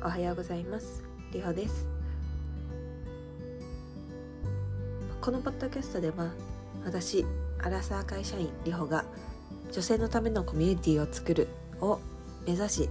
[0.00, 1.02] おはようございます。
[1.32, 1.84] りほです。
[5.20, 6.30] このポッドキャストでは
[6.84, 7.26] 私
[7.58, 9.04] アラサー会社員りほが
[9.72, 11.48] 女性のためのコミュニティを作る
[11.80, 11.98] を
[12.46, 12.88] 目指し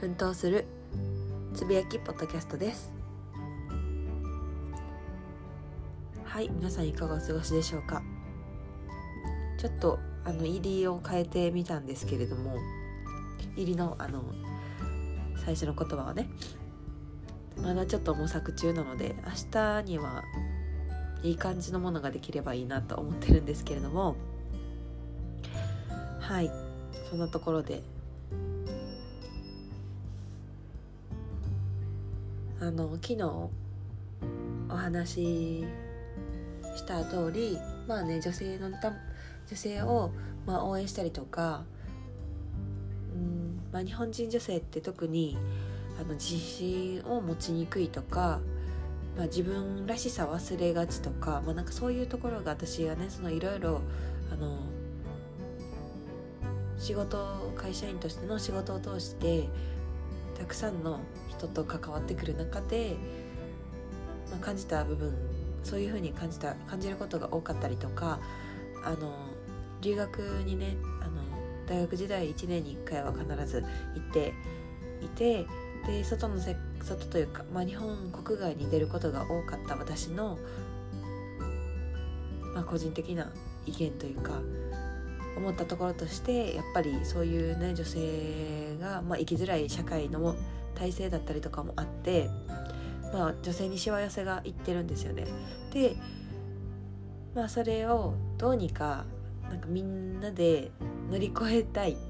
[0.00, 0.66] 奮闘する
[1.54, 2.90] つぶやきポッドキャストです。
[6.24, 8.02] はい皆さんいかがお過ごしでしょうか？
[9.56, 12.56] ちょっとあの入りを変えてみたんですけれども
[13.56, 14.24] 入りのあの
[15.48, 16.28] 最初の言葉はね。
[17.62, 20.22] まだちょっと模索中なので明日には
[21.22, 24.16] いい感じのものができればいいなと思ってるんですけれども。
[26.20, 26.50] はい。
[27.08, 27.82] そんなところで。
[32.60, 33.50] あの昨日お
[34.68, 35.64] 話し
[36.76, 38.92] した通りまあね女性のた
[39.48, 40.10] 女性を、
[40.44, 41.64] まあ、応援したりとか
[43.72, 45.36] まあ、日本人女性って特に
[46.00, 48.40] あの自信を持ちにくいとか、
[49.16, 53.80] まあ、自分らしさ忘れがちとか,、まあ、なんかそういうところが私はねいろいろ
[54.32, 54.58] あの
[56.78, 59.48] 仕事会社員としての仕事を通して
[60.38, 62.96] たくさんの人と関わってくる中で、
[64.30, 65.12] まあ、感じた部分
[65.64, 68.20] そういうふうに感じた感じることが多かったりとか
[68.84, 69.12] あの
[69.80, 70.76] 留学にね
[71.68, 73.62] 大学時代1年に1回は必ず
[73.94, 74.32] 行って
[75.02, 75.46] いて
[75.86, 80.38] で外のせ外というか、まあ、日本国外に出ることが多かった私の、
[82.54, 83.30] まあ、個人的な
[83.66, 84.40] 意見というか
[85.36, 90.34] 思ったところとしてやっぱりそういうね女性が、まあ、生きづらい社会の
[90.74, 92.28] 体制だったりとかもあって、
[93.12, 95.26] まあ、女性にしわ寄せがいってるんですよね。
[95.72, 95.96] で
[97.34, 99.04] まあそれをどうにか
[99.48, 100.70] なんかみんなで
[101.10, 101.96] 乗り越えたい。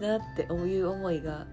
[0.00, 1.46] なっていう思いが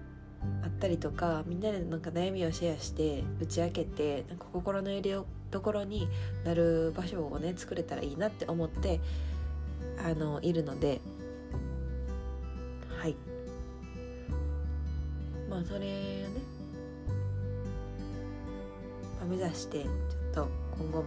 [0.62, 5.18] あったりとかみんなでなんか悩みをシェアして打ち明けてなんか心の入れ
[5.50, 6.06] どころに
[6.44, 9.00] なる場所をね作れたらいいなって思って
[9.98, 11.00] あのいるので。
[13.04, 13.16] はい。
[15.48, 15.86] まあそれをね、
[19.28, 19.90] 目指してちょっ
[20.34, 20.48] と
[20.78, 21.04] 今後も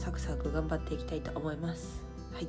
[0.00, 2.00] サクサク頑張っていきたいと思います。
[2.32, 2.48] はい。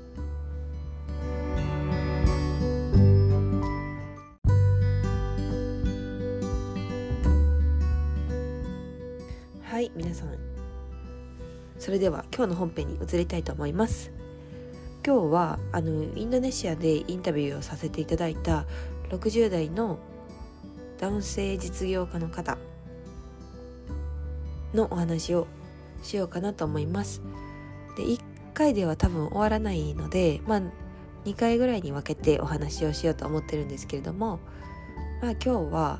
[9.61, 10.29] はい皆さん。
[11.77, 14.13] それでは今日の本編に移りたいと思います。
[15.05, 18.65] 今日はあのインドネシアでインタビューをさせていただいた
[19.09, 19.99] 60代の
[21.01, 22.57] 男性実業家の方
[24.73, 25.47] のお話を
[26.01, 27.21] しようかなと思います。
[27.95, 28.19] で1
[28.53, 30.61] 回では多分終わらないのでまあ
[31.25, 34.39] 2回ぐらいに分けてお話をしようと思ってるんですけれども
[35.21, 35.99] まあ今日は、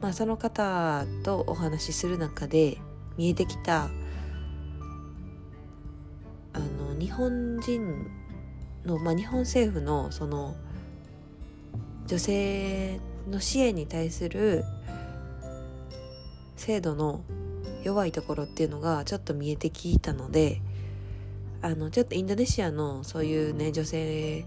[0.00, 2.78] まあ、その方とお話しする中で
[3.16, 3.88] 見えてきた
[6.52, 8.06] あの日本人
[8.84, 10.54] の、まあ、日本政府のその
[12.06, 14.64] 女性の支援に対する
[16.56, 17.22] 制度の
[17.82, 20.62] 弱いところっていうのがちょっと見えてきたので
[21.62, 24.44] あのちょっとインドネシアのそういうね女性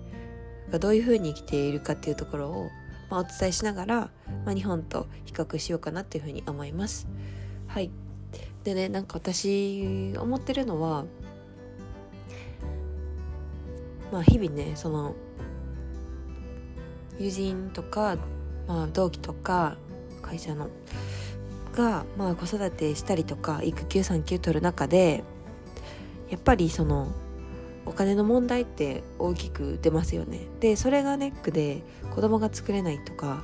[0.72, 2.70] がどういうふうに生きているかっていうところを、
[3.09, 3.96] まあ、お伝えしながら、
[4.46, 7.08] まあ、日本と比較しようかなっていうふうに思います。
[7.68, 7.92] はい
[8.64, 11.06] でねなんか私思ってるのは
[14.12, 15.16] まあ日々ねその
[17.20, 18.18] 友人とか、
[18.68, 19.78] まあ、同期とか
[20.22, 20.70] 会社の
[21.74, 25.24] が、まあ、子育てしたりとか育休産休取る中で
[26.29, 27.07] やっぱりその
[27.85, 30.41] お金の問題って大きく出ますよね。
[30.59, 33.44] でそれがネックで子供が作れないとか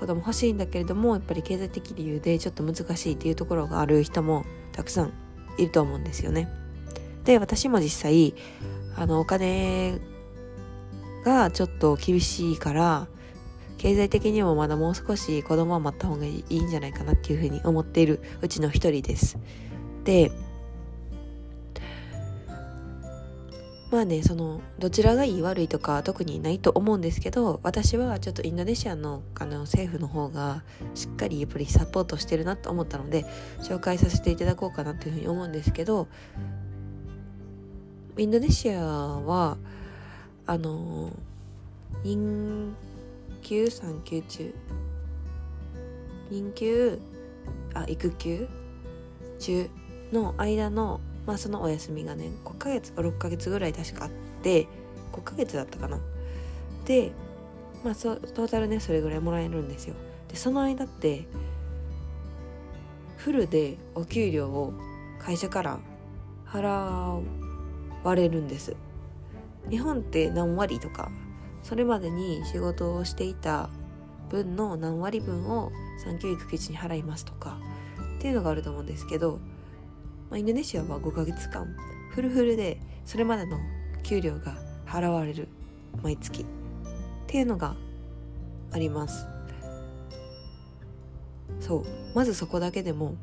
[0.00, 5.12] 子供欲しいんだけれどもやっぱり経済的理由でちょっと難しいっていうところがある人もたくさん
[5.58, 6.48] いると思うんですよね。
[7.24, 8.34] で私も実際
[8.96, 9.98] あのお金
[11.24, 13.06] がちょっと厳しいから
[13.76, 19.38] 経済的にもまだもう少し子供は待った方がいいんじゃないかなっていうふうに思っているうちの一人です。
[20.04, 20.32] で
[23.90, 30.62] まあねそのどちらがいい悪いとか特にないと思うんですけど私はちょっとインドネシアのあの政府の方が
[30.94, 33.24] しっかりやっぱりサポートしてるなと思ったので
[33.62, 36.06] 紹介させていただこうかなというふうに思うんですけど
[38.18, 39.56] インドネシアは
[40.46, 41.12] あの
[42.04, 42.72] 妊
[43.42, 44.54] 休産休中
[46.30, 46.98] 妊休
[47.72, 48.48] あ育休
[49.38, 49.70] 中
[50.12, 54.10] の間のまあそのお休みがね5ヶ月か6ヶ月ぐらい確かあっ
[54.42, 54.66] て
[55.12, 56.00] 5ヶ月だったかな。
[56.86, 57.12] で
[57.84, 59.94] まあそトータルねそれぐらいもらえるんですよ。
[60.28, 61.26] でその間って
[63.18, 64.72] フルでお給料を
[65.18, 65.80] 会社から
[66.46, 67.22] 払
[68.02, 68.74] われるんです。
[69.68, 71.10] 日本って何割とか
[71.62, 73.68] それまでに仕事をしていた
[74.30, 75.70] 分の何割分を
[76.06, 77.58] 産休育休中に払いますとか
[78.16, 79.40] っていうのがあると思うんですけど、
[80.30, 81.74] まあ、インドネシアは5ヶ月間
[82.10, 83.58] フルフルでそれまでの
[84.02, 85.48] 給料が払われる
[86.02, 86.42] 毎月。
[86.42, 87.76] っていうのが
[88.72, 89.26] あります。
[91.60, 91.84] そう。
[92.14, 93.16] まずそこだけでも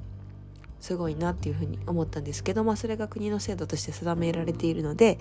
[0.79, 5.17] すごいなっていうふうに思ったんですけど、まあ、それが国の制度として定められているので、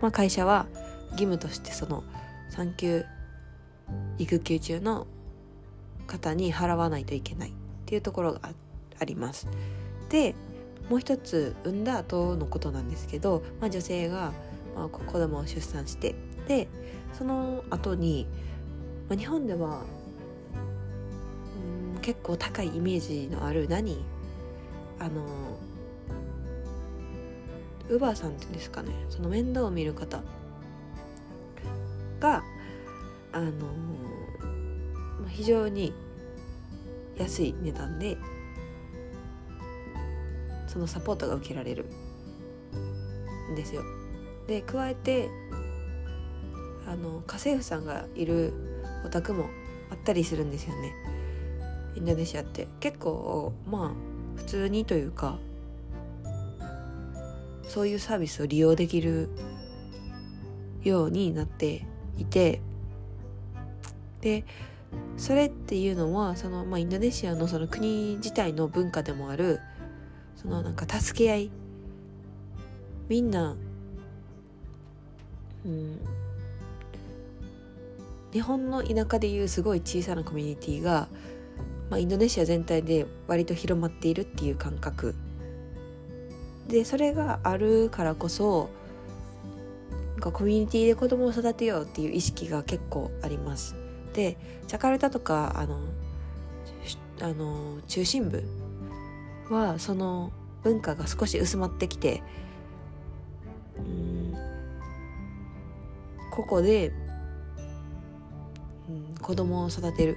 [0.00, 0.66] まあ、会社は
[1.12, 2.04] 義務としてその
[2.50, 3.04] 産休
[4.18, 5.08] 育休中の
[6.06, 7.52] 方に払わないといけないっ
[7.86, 8.50] ていうところが
[9.00, 9.48] あります。
[10.10, 10.36] で
[10.88, 14.32] もう一つ産んだ後のことなんですけど、まあ、女性が、
[14.76, 16.14] まあ、子供を出産して
[16.48, 16.68] で
[17.12, 18.26] その後に、
[19.08, 19.84] まあ、日本では
[21.94, 24.04] うん結構高いイメージのある何？
[24.98, 25.24] あの
[27.88, 28.92] ウバーさんっていうんですかね。
[29.08, 30.22] その面倒を見る方。
[32.20, 32.44] が
[33.32, 33.50] あの
[35.28, 35.92] 非常に
[37.16, 38.16] 安い値段で
[40.72, 41.86] そのサポートが受けられる。
[43.52, 43.82] んですよ。
[44.46, 45.28] で加えて
[46.86, 48.52] あの家政婦さんがいる
[49.04, 49.46] お宅も
[49.90, 50.92] あったりするんですよね。
[51.94, 52.66] インドネシアって。
[52.80, 55.38] 結構まあ普通にというか
[57.68, 59.28] そういうサービスを利用できる
[60.82, 61.86] ようになって
[62.18, 62.60] いて
[64.20, 64.44] で
[65.16, 69.60] それっていうのはその、まあ、インドネシアのその国自体の文化でもある
[70.36, 71.50] そのなんか助け合い。
[73.08, 73.56] みんな、
[75.64, 76.00] うん、
[78.32, 81.08] 日本の田舎でいうすごい小さなコミュニティが
[81.92, 85.14] まあ、インドネシア全体で割と広まっているっていう感覚。
[86.66, 88.70] でそれがあるからこそ
[90.12, 93.76] なんかコミュニティで子供を育てようっていう意識が結構あります。
[94.14, 94.38] で
[94.68, 95.80] ジャカルタとかあの
[97.20, 98.42] あの中心部
[99.52, 100.32] はその
[100.62, 102.22] 文化が少し薄まってきて
[103.78, 104.34] うん
[106.32, 106.92] ここで、
[108.88, 110.16] うん、子供を育てる。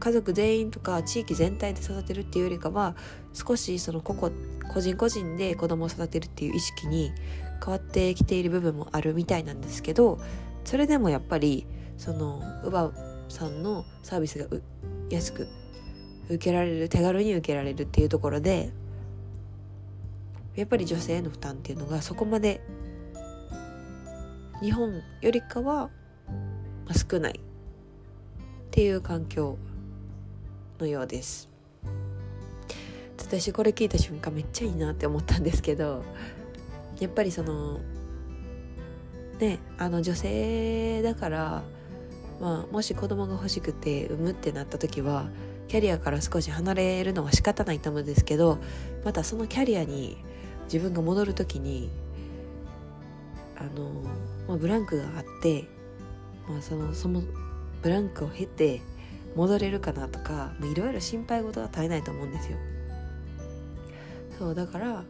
[0.00, 2.94] 家族全員とか地域全体で育てるっていうよりかは
[3.32, 4.30] 少しその個々
[4.68, 7.12] 個人個人で子供を育てるっていう意識に
[7.64, 10.18] 変わってきている部分もあるみたいなんですけど
[10.64, 11.66] それでもやっぱり
[11.96, 12.92] そのウバ
[13.28, 14.46] さんのサービスが
[15.10, 15.48] 安く
[16.28, 18.70] 受けられる手軽に受けられるっていうところで
[20.56, 22.60] やっぱり女性への負担っていうのがそこまで
[24.60, 25.90] 日本よりかは
[27.10, 27.40] 少ないっ
[28.70, 29.58] ていう環境
[30.78, 31.48] のようです。
[33.18, 36.04] 私これ聞いた瞬間めっちゃいいなって思ったんですけど
[37.00, 37.80] やっぱりその
[39.38, 41.62] ねあの女性だから
[42.40, 45.26] まあもし子供が欲しくて産むってなった時は
[45.68, 48.58] キャリアから少し離れるのは仕方ないと思うんですけど
[49.04, 50.18] またそのキャリアに
[50.64, 51.90] 自分が戻る時に
[53.56, 53.90] あの、
[54.48, 55.64] まあ、ブランクがあって、
[56.48, 57.22] まあ、そのその
[57.82, 58.80] ブランクを経て
[59.36, 62.58] 戻れるかなとかいろいろ心配事は絶えないと思うんですよ。
[64.38, 65.04] そうだから、ま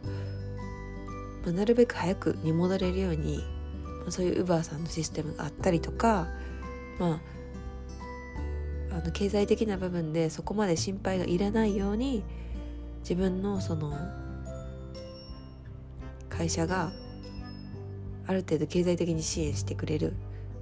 [1.47, 3.43] あ、なるべく早くに戻れるように、
[4.01, 6.27] まあ、そういうウバーさんのシステムがあったりとか
[6.99, 7.19] まあ
[8.95, 12.23] あの経済的な部分でそこまで心配がいらないように
[13.01, 13.93] 自分のその
[16.29, 16.93] 会社が
[18.25, 20.13] ある程度経済的に支援してくれる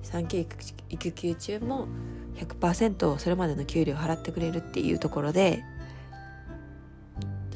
[0.01, 0.45] 産休
[0.89, 1.87] 育休中も
[2.35, 5.63] 100%それまでの給料払ってくれるっていうところで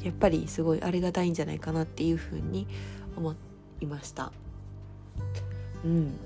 [0.04, 2.68] やっぱりすごいありがたいんじゃないかなっていうふうに
[3.16, 3.34] 思
[3.80, 4.32] いました。
[5.84, 6.16] うん。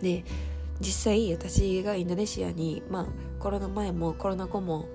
[0.00, 0.24] で
[0.80, 3.06] 実際私がインドネシアにまあ
[3.38, 4.88] コロナ前もコロナ後も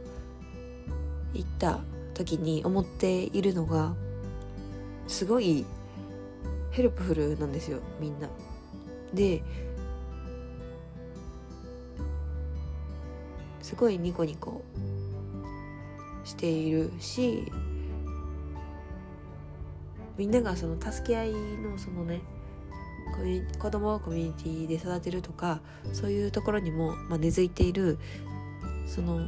[1.33, 1.79] 行った
[2.13, 3.93] 時に思っているのが
[5.07, 5.65] すごい
[6.71, 8.29] helpful なんですよみんな。
[9.13, 9.41] で
[13.61, 14.63] すごいニコニコ
[16.23, 17.51] しているし
[20.17, 22.21] みんながその助け合いのそのね
[23.59, 25.59] 子供をコミュニティで育てるとか
[25.91, 27.97] そういうところにも、まあ、根付いている
[28.85, 29.27] その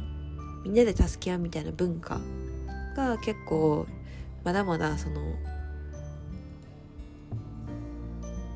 [0.64, 2.20] みんなで助け合うみたいな文化
[2.96, 3.86] が結構
[4.44, 5.20] まだまだその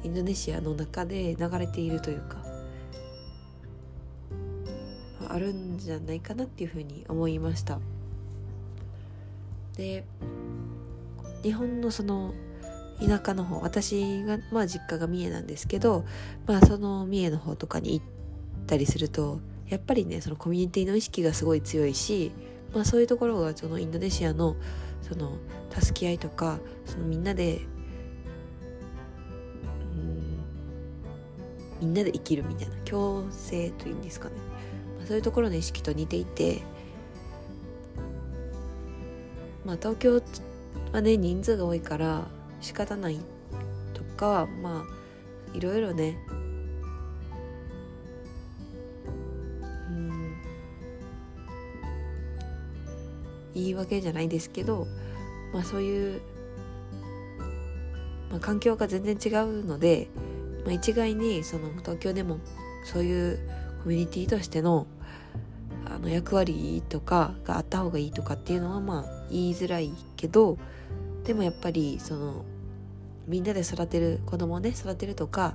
[0.03, 2.45] インドネシアの中で流れているというか
[5.29, 7.81] あるんじゃないかなっていうふうに思いました。
[9.77, 10.05] で
[11.43, 12.33] 日本のその
[13.07, 16.05] 田舎の方私がまあ実家が三重なんですけど
[16.47, 18.07] まあその三重の方とかに行っ
[18.67, 22.33] たりするとやっぱりねそのコミュニティの意識がすごい強いし、
[22.75, 24.57] まあ、そういうところがそのインドネシアの
[25.03, 25.37] その
[25.71, 27.61] 助け合いとかそのみんなで
[31.81, 34.37] みんなで生きるみたいな共生というんですかね、
[34.97, 36.63] まあ、そういうところの意識と似ていて
[39.67, 40.23] まあ東京
[40.93, 42.27] はね人数が多いから
[42.65, 43.19] 仕方ない
[43.93, 44.85] とかま
[45.53, 46.17] あいろいろね。
[49.89, 50.37] うん。
[53.55, 54.87] 言い訳じゃないですけど
[55.53, 56.21] まあそういう、
[58.31, 60.09] まあ、環境が全然違うので
[60.65, 62.39] まあ、一概にその東京でも
[62.85, 63.39] そういう
[63.83, 64.87] コミュニティとしての
[65.87, 70.57] あの役割とかがあった方がいいとかっていうのはまあ言いづらいけど
[71.25, 72.45] でもやっぱりその
[73.27, 75.55] みんなで育てる子供をね育てるとか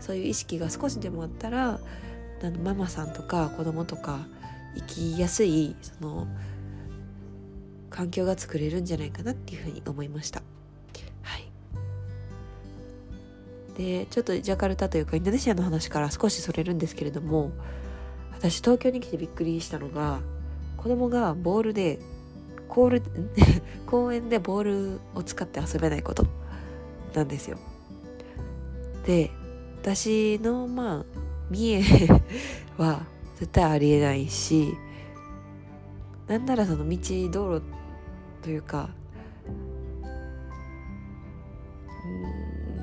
[0.00, 1.80] そういう意識が少しでもあったら
[2.42, 4.26] あのママさんとか子供とか
[4.76, 6.26] 生きやすいその
[7.90, 10.42] 環境が作れるんじゃないかなっていうふうに思いました。
[11.22, 11.44] はい
[13.78, 17.52] でちょっとジャカルタというかインドネシアの話から少しそれるんですけれども
[18.32, 20.20] 私東京に来てびっくりしたのが
[20.76, 21.98] 子供がボールで
[22.68, 23.02] コール
[23.86, 26.26] 公園でボールを使って遊べないこと
[27.16, 27.56] なんですよ。
[29.06, 29.30] で
[29.80, 31.04] 私のまあ
[31.50, 31.82] 三重
[32.76, 33.06] は
[33.36, 34.74] 絶対ありえないし
[36.26, 36.98] なんならその道
[37.30, 37.62] 道路
[38.42, 38.90] というか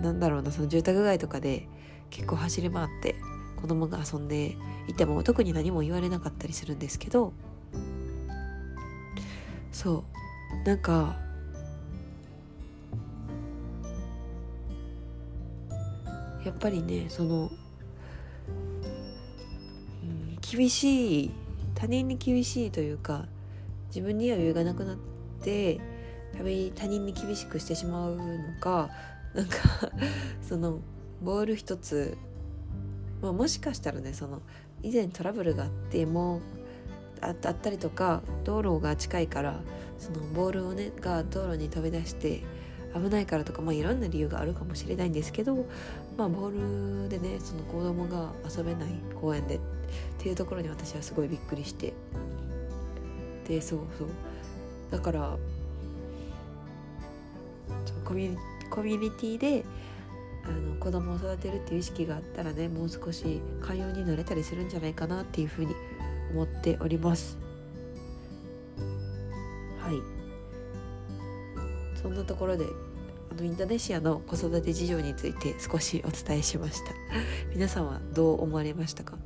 [0.02, 1.68] なんだろうなその住宅街とかで
[2.10, 3.16] 結構走り回って
[3.62, 4.56] 子供が遊んで
[4.88, 7.34] いても特に何も言われなかったりするんですけど
[9.72, 10.04] そ
[10.63, 11.18] うなんか
[16.46, 17.52] やっぱりねその、
[20.04, 21.32] うん、厳しい
[21.76, 23.26] 他人に厳しいというか
[23.88, 24.98] 自分には余裕がなくなっ
[25.42, 25.80] て
[26.76, 28.24] 他人に厳しくしてしまうの
[28.60, 28.90] か
[29.34, 29.58] なんか
[30.42, 30.80] その
[31.22, 32.18] ボール一つ、
[33.22, 34.42] まあ、もしかしたらねその
[34.82, 36.42] 以前トラブルがあっても
[37.22, 39.62] あったりとか道路が近いから
[39.98, 42.44] そのボールをねが道路に飛び出して
[42.94, 45.66] 危ないからとか、まあ、いろんな理由があるかもしれないんですけど、
[46.18, 49.60] まあ、ボールでねその子供が遊べない公園でっ
[50.18, 51.94] ていうところに私はすごいびっくりして。
[53.48, 54.08] でそうそう。
[54.92, 55.38] だから
[58.06, 59.66] コミュニティで
[60.46, 65.74] あの子供を育てるっていう意識があったらねもう少し寛容になれたりするんじゃないかなっていうふうに
[66.32, 67.38] 思っております。
[69.80, 70.23] はい。
[72.03, 72.65] そんなところで
[73.31, 76.93] あのインドネシアの子育て事情について少しお伝えしました。
[77.51, 79.17] 皆さんはどう思われましたか？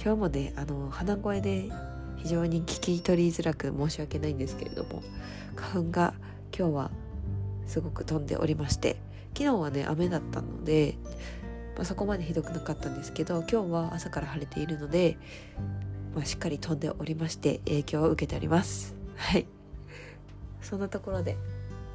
[0.00, 1.70] 今日もねあの鼻声で
[2.16, 5.02] 非常に聞き取りづらく申し訳ないんですけれども
[5.56, 6.14] 花粉が
[6.56, 6.90] 今日は
[7.66, 9.00] すごく飛んでおりまして
[9.36, 10.96] 昨日はね雨だったので、
[11.74, 15.16] まあ、そこまでひどくなかったんですけど今日は朝から晴れているので、
[16.14, 18.94] まあ、しっかり飛んでおりまして影響を受けております。
[19.16, 19.46] はい。
[20.62, 21.36] そんなところで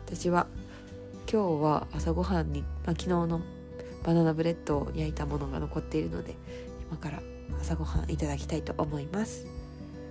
[0.05, 0.48] 私は
[1.32, 3.41] 今日は朝ごはんに、まあ、昨日の
[4.03, 6.36] バナナブレッドを焼いたものが残っているので
[6.89, 7.22] 今から
[7.62, 9.46] 朝ごはんいただきたいと思います。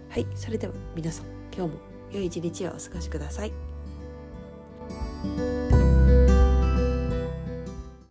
[0.09, 1.80] はいそれでは皆さん今日も
[2.11, 3.52] 良い一日をお過ごしください。